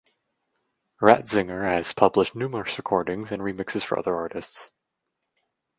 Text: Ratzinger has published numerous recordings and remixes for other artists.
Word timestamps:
Ratzinger 0.99 1.61
has 1.63 1.93
published 1.93 2.33
numerous 2.33 2.75
recordings 2.79 3.31
and 3.31 3.43
remixes 3.43 3.83
for 3.83 3.99
other 3.99 4.15
artists. 4.15 4.71